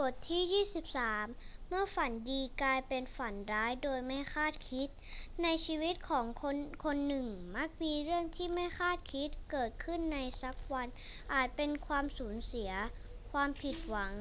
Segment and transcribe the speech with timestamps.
[0.00, 0.64] บทที่
[1.28, 4.88] 23 เมื่อฝันดีกลายเป็นฝันร้ายโดยไม่คาดคิด
[5.42, 10.88] ในชีวิตของคนคนหนึ่งมักมีเรื่องที่ไม่คาดคิดเกิดขึ้นในสักวัน
[11.32, 12.70] อาจเป็นความสูญเสีย
[13.32, 14.12] ความผิดหวัง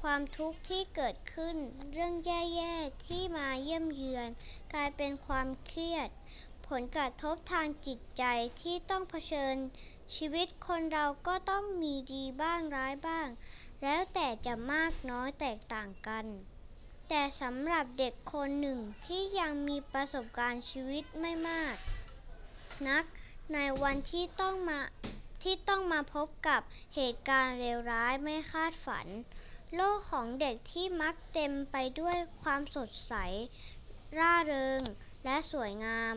[0.00, 1.56] ความทุกข์ที่เกิดขึ้น
[1.92, 4.28] เรื่องแย่ๆที่มาเยี่ยมเยือน
[4.72, 6.08] กลายเป็นความเครียด
[6.68, 8.24] ผลกระทบทางจิตใจ
[8.60, 9.56] ที่ต้องเผชิญ
[10.14, 13.28] ชีวิตคนเราก็ต้องมีดีบ้างร้ายบ้าง
[13.82, 16.26] แล้วแต่จะมากน้อยแตกต่างกัน
[17.08, 21.76] แต่สำหรับเด็กคนหนึ่งที่ยังมีประสบการณ์ชีวิตไม่มาก
[22.88, 23.04] นัก
[23.54, 24.80] ในวันที่ต้องมา
[25.42, 26.60] ที่ต้องมาพบกับ
[26.94, 29.06] เหตุการณ์เลวร้ายไม่คาดฝัน
[29.74, 33.14] โลกของเด็กที่มักเต็มไปด้วยความสดใส
[34.18, 34.80] ร่าเริง
[35.24, 36.16] และสวยงาม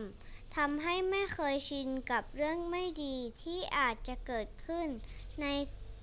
[0.56, 4.88] ทำให้ไม่เคยชินกับเรื่องไม่ดีที่อาจจะเกิดขึ้น
[5.42, 5.46] ใน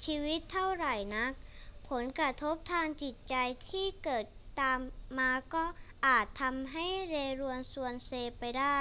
[0.06, 1.32] ชีวิตเท่าไหร่นัก
[1.90, 3.36] ผลกระทบทางจิตใจ
[3.70, 4.26] ที่เกิด
[4.60, 4.80] ตาม
[5.20, 5.66] มาก็
[6.06, 8.80] อาจทำให้เรรวนซวนเซไปได้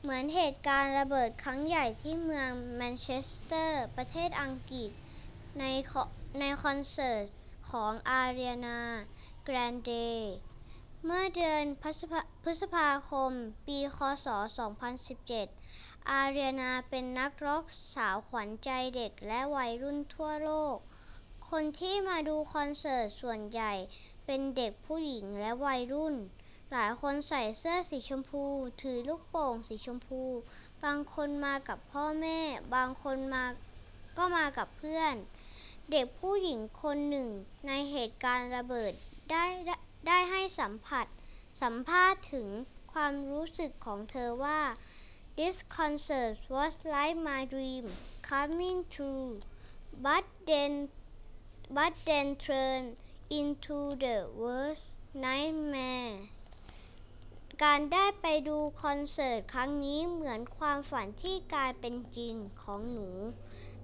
[0.00, 4.90] เหมือนเหตุการณ์ระเบิดครั้งใหญ่ที่เมืองแมนเชสเตอร์ ประเทศอังกฤษ
[5.58, 5.64] ใน
[6.40, 7.24] ในคอนเสิร์ต
[7.70, 9.90] ของ Ariana Grande
[11.08, 11.64] เมื่อเดือน
[12.42, 13.32] พฤษภาคม
[13.66, 14.26] ปี ค.ศ.
[15.18, 20.76] 2017 อารีนาเป็นนักร็อกสาวขวัญใจเด็กและวัยรุ่นทั่วโลก
[21.50, 23.72] คนที่มาดูคอนเสิร์ตส่วนใหญ่
[24.26, 26.14] เป็นเด็กผู้หญิงและวัยรุ่น
[26.72, 28.44] หลายคนใส่เสื้อสีชมพู
[28.82, 30.22] ถือลูกโป่งสีชมพู
[30.84, 32.40] บางคนมากับพ่อแม่
[32.74, 33.44] บางคนมา
[34.16, 35.14] ก็มากับเพื่อน
[35.90, 37.28] เด็กผู้หญิงคนหนึ่ง
[37.66, 38.92] ในเหตุการณ์ระเบิด
[39.32, 39.44] ได้
[40.06, 41.06] ได้ให้สัมผัส
[41.62, 42.48] สัมภาษณ์ถึง
[42.92, 44.60] ความรู้สึกของเธอว่า
[45.38, 47.84] This concert was like my dream
[48.30, 49.30] coming true
[50.06, 50.72] but then
[51.76, 52.90] but then turned
[53.40, 54.86] into the worst
[55.24, 56.14] nightmare
[57.62, 63.10] การได้ไปดูคอนเสิร์ตครั้งนี้เหมือนความฝันที่กลายเป็นจริงของหนู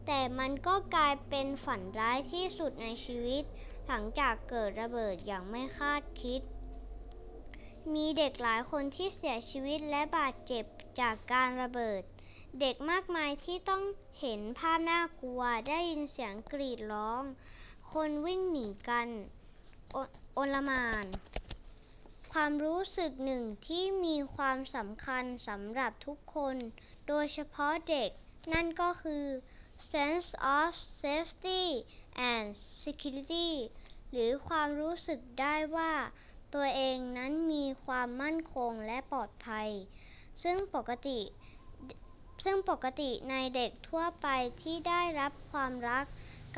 [0.06, 3.44] แต่มันก็กลายเป็นฝันร้ายที่สุดในชีวิต
[3.86, 6.40] หลังจากเกิดระเบิดอย่างไม่คาดคิด
[7.94, 10.64] มีเด็กหลายคนที่เสียชีวิตและบาดเจ็บ
[11.00, 12.02] จากการระเบิด
[12.60, 13.82] เด็กมากมายที่ต้อง
[14.20, 17.22] เห็นภาพน่ากลัวได้ยินเสียงกรีดร้อง
[17.92, 19.08] คนวิ่งหนีกัน
[20.34, 21.04] โอลมาน
[22.32, 26.56] ความรู้สึกหนึ่งที่มีความสำคัญสำหรับทุกคน
[27.08, 28.10] โดยเฉพาะเด็ก
[28.52, 29.24] นั่นก็คือ
[29.92, 30.70] sense of
[31.02, 31.64] safety
[32.30, 32.46] and
[32.82, 33.50] security
[34.12, 35.92] หรือความรู้สึกได้ว่า
[36.54, 39.68] ตัวเองนั้นมีความมั่นคงและปลอดภัย
[40.42, 41.20] ซึ่งปกติ
[42.44, 44.26] ซึ่งปกติในเด็กทั่วไป
[44.62, 46.04] ที่ได้รับความรัก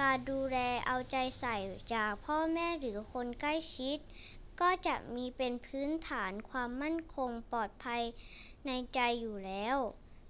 [0.01, 1.57] การดูแลเอาใจใส่
[1.95, 3.99] จากพ่อแม่หรือคนใกล้ชิด
[4.61, 8.03] ก็จะมีเป็นพื้นฐานความมั่นคงปลอดภัย
[8.67, 9.77] ในใจอยู่แล้ว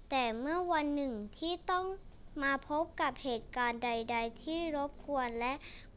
[0.09, 1.85] แต่เมื่อวันหนึ่งที่ต้อง
[2.41, 5.53] มาพบกับเหตุการณ์ใด ๆ ที่รบกวนและ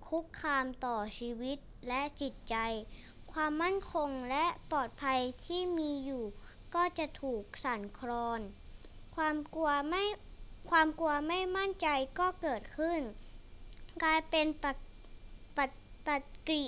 [0.07, 1.59] คุกคามต่อชีวิต
[1.89, 2.57] และจิตใจ
[3.33, 6.25] ความมั่นคงและปลอดภัยที่มีอยู่
[6.75, 8.41] ก็จะถูกสั่นคลอน
[9.17, 10.05] ความกลัวไม่
[10.71, 11.89] ความกลัวไม่มั่นใจ
[12.19, 13.01] ก็เกิดขึ้น
[14.03, 14.67] กลายเป็นป
[16.49, 16.63] ฏิ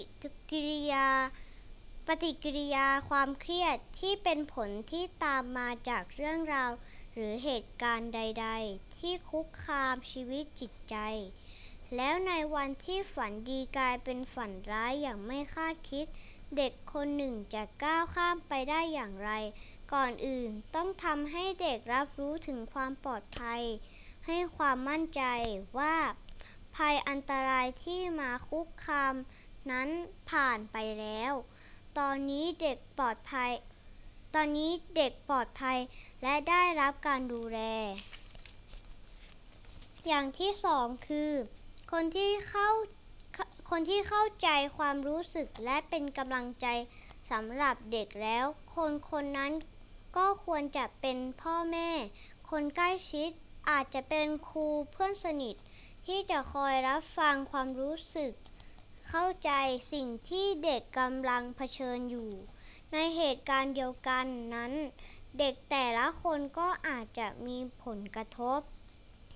[0.51, 1.09] กิริยา
[2.07, 6.71] ปฏิกิริยาความเครียดที่เป็นผลที่ตามมาจากเรื่องราว
[7.21, 10.97] หรือเหตุการณ์ใด ๆ ที่คุกคามชีวิตจิตใจ
[11.97, 16.07] แล้วในวันที่ฝันดีกลายเป็นฝันร้ายอย่างไม่คาดคิด
[16.57, 19.31] เด็กคนหนึ่งจะก้าวข้ามไปได้อย่างไร
[19.93, 23.63] ก่อนอื่นต้องทำให้เด็กรับรู้ถึงความปลอดภัย
[24.27, 25.23] ให้ความมั่นใจ
[25.79, 25.97] ว่า
[26.77, 29.15] ภัยอันตรายที่มาคุกคาม
[29.71, 29.89] นั้น
[30.31, 31.33] ผ่านไปแล้ว
[31.99, 33.51] ตอนนี้เด็กปลอดภัย
[34.35, 35.79] ตอนนี้เด็กปลอดภัย
[36.23, 37.61] และได้รับการดูแล
[40.07, 41.33] อย่างที่สองคือ
[41.93, 42.69] คนที่เข้า
[43.71, 44.49] คนที่เข้าใจ
[44.79, 46.67] ความรู้สึกและเป็นกำลังใจ
[47.31, 48.45] สำหรับเด็กแล้ว
[48.75, 49.53] คนคนนั้น
[50.17, 51.91] ก็ควรจะเป็นพ่อแม่
[52.51, 53.31] คนใกล้ชิด
[53.71, 55.55] อาจจะเป็นครูเพื่อนสนิท
[56.07, 58.33] ที่จะคอยรับฟังความรู้สึก
[59.09, 59.51] เข้าใจ
[59.93, 62.31] สิ่งที่เด็กกำลังเผชิญอยู่
[62.93, 64.73] ในเหตุการณ์เดียวกันนั้น
[65.39, 68.61] เด็กแต่ละคนก็อาจจะมีผลกระทบ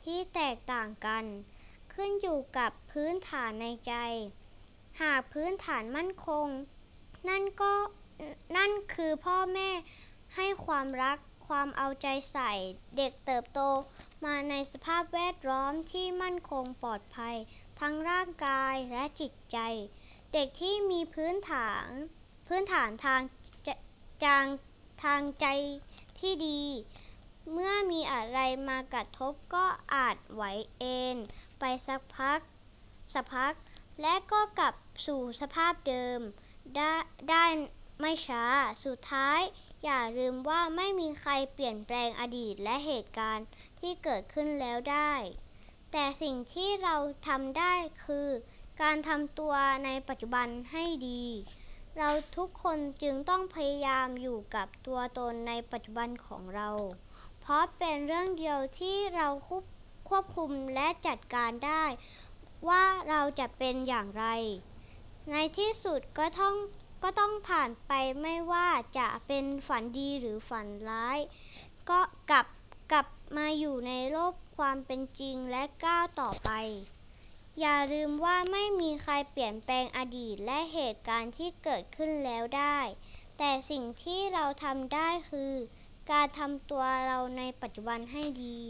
[0.03, 1.25] ที่แตกต่างกัน
[1.93, 3.95] ขึ้นอยู่กับพื้นฐานในใจ
[5.03, 6.47] หากพื้นฐานมั่นคง
[7.29, 7.75] นั่นก็
[8.57, 9.71] นั่นคือพ่อแม่
[10.37, 12.53] ให้ความรักความเอาใจใส่
[12.97, 13.61] เด็กเติบโต
[14.25, 17.37] มาในสภาพแวดล้อมที่มั่นคงปลอดภัย
[17.81, 19.59] ทั้งร่างกายและจิตใจ
[20.33, 21.89] เด็กที่มีพื้นฐาน
[22.49, 23.21] พื้นฐานทาง
[24.25, 24.45] จาง
[25.03, 25.47] ทางใจ
[26.19, 26.63] ที่ดี
[27.53, 28.39] เมื่อมีอะไร
[28.69, 30.43] มากระทบก็อาจไหว
[30.79, 30.85] เอ
[31.15, 31.17] น
[31.59, 32.41] ไปสักพัก
[33.13, 33.55] สักพัก
[34.03, 34.75] และก็กลับ
[35.07, 36.21] สู่สภาพเดิม
[36.77, 36.93] ได้
[37.31, 37.45] ได้
[38.01, 38.45] ไม่ช้า
[38.85, 39.41] สุดท้าย
[39.85, 43.47] อย่าลืมว่าไม่มีใครเปลี่ยนแปลงอดีตและเหตุการณ์
[43.81, 45.13] ที่เกิดขึ้นแล้วได้
[45.93, 46.97] แต่สิ่งที่เรา
[47.29, 48.29] ทำได้คือ
[48.83, 49.55] การทำตัว
[49.85, 51.25] ในปัจจุบันให้ดี
[51.99, 56.71] เราทุกคนจึงต้องพยายามอยู่กับตัวตนในปัจจุบันของเรา
[57.41, 59.29] เพราะเป็นเรื่องเดียวที่เรา
[60.09, 61.85] ควบคุมและจัดการได้
[62.69, 64.27] ว่าเราจะเป็นอย่างไร
[65.31, 66.55] ในที่สุดก็ต้อง
[67.03, 67.93] ก็ต้องผ่านไป
[68.23, 68.69] ไม่ว่า
[68.99, 71.19] จะเป็นฝันดีหรือฝันร้าย
[71.91, 72.01] ก็
[72.31, 72.47] กลับ
[72.93, 73.07] กลับ
[73.37, 76.51] มาอยู่ในโลกความเป็นจริงและก้าวต่อไป
[77.61, 82.79] อย่าลืมว่าไม่มีใครเปลี่ยนแปลงอดีตและเหตุการณ์ที่เกิดขึ้นแล้วได้
[83.39, 85.53] แต่สิ่งที่เราทำได้คือ
[86.11, 88.61] การทำตัวเราในปัจจุบันให้ดี